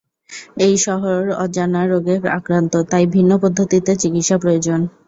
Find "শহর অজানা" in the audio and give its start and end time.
0.77-1.81